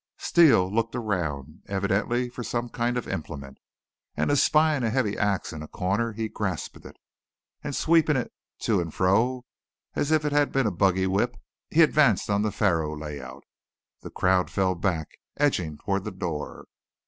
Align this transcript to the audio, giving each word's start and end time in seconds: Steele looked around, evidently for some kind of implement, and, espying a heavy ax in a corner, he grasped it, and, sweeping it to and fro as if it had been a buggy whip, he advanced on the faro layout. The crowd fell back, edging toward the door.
Steele 0.17 0.67
looked 0.73 0.95
around, 0.95 1.61
evidently 1.67 2.27
for 2.27 2.41
some 2.43 2.69
kind 2.69 2.97
of 2.97 3.07
implement, 3.07 3.59
and, 4.17 4.31
espying 4.31 4.81
a 4.81 4.89
heavy 4.89 5.15
ax 5.15 5.53
in 5.53 5.61
a 5.61 5.67
corner, 5.67 6.13
he 6.13 6.27
grasped 6.27 6.83
it, 6.85 6.97
and, 7.63 7.75
sweeping 7.75 8.15
it 8.17 8.31
to 8.61 8.81
and 8.81 8.91
fro 8.91 9.45
as 9.93 10.09
if 10.09 10.25
it 10.25 10.31
had 10.31 10.51
been 10.51 10.65
a 10.65 10.71
buggy 10.71 11.05
whip, 11.05 11.37
he 11.69 11.83
advanced 11.83 12.31
on 12.31 12.41
the 12.41 12.51
faro 12.51 12.97
layout. 12.97 13.43
The 14.01 14.09
crowd 14.09 14.49
fell 14.49 14.73
back, 14.73 15.19
edging 15.37 15.77
toward 15.77 16.03
the 16.03 16.11
door. 16.11 16.65